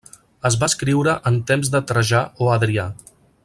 Es 0.49 0.55
va 0.63 0.69
escriure 0.71 1.13
en 1.33 1.37
temps 1.53 1.71
de 1.77 1.83
Trajà 1.93 2.23
o 2.43 2.49
Adrià. 2.59 2.91